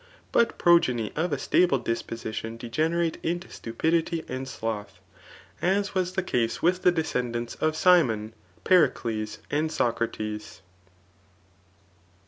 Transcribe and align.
But 0.31 0.57
progtoy 0.57 1.11
of 1.15 1.31
a 1.31 1.37
stable 1.37 1.77
disposition 1.77 2.57
degenerate 2.57 3.19
into 3.21 3.51
stupidity 3.51 4.25
and 4.27 4.47
sloth; 4.49 4.99
as 5.61 5.93
was 5.93 6.13
the 6.13 6.23
case 6.23 6.59
with 6.59 6.81
the 6.81 6.91
descendants 6.91 7.53
of 7.61 7.73
Girkhi, 7.75 8.31
Pericles, 8.63 9.37
and 9.51 9.71
Socrates. 9.71 10.63